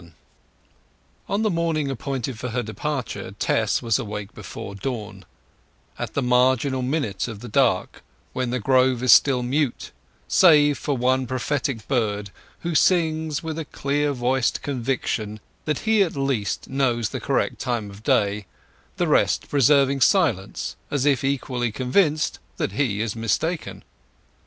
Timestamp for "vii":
0.01-0.13